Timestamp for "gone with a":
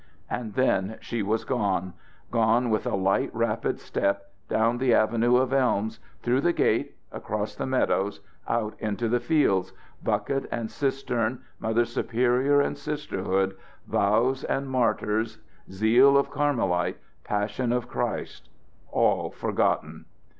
2.31-2.95